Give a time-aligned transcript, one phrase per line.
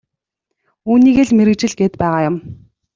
[0.89, 2.35] Үүнийгээ л мэргэжил гээд байгаа юм.